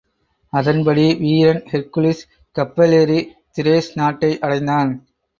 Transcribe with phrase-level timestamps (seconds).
[0.53, 2.23] அதன்படி வீரன் ஹெர்க்குலிஸ்
[2.55, 4.91] கப்பலேறித் திரேஸ் நாட்டை அடைந்தான்.